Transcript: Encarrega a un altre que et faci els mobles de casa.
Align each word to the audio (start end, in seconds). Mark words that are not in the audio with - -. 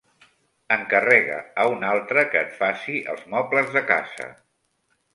Encarrega 0.75 1.37
a 1.63 1.67
un 1.75 1.87
altre 1.91 2.25
que 2.33 2.41
et 2.49 2.59
faci 2.65 2.99
els 3.15 3.25
mobles 3.37 3.73
de 3.79 3.89
casa. 3.95 4.31